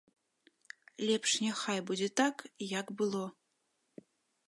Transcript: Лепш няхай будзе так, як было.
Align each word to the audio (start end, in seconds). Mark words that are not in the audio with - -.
Лепш 1.09 1.31
няхай 1.45 1.79
будзе 1.91 2.09
так, 2.25 2.35
як 2.79 2.87
было. 3.03 3.25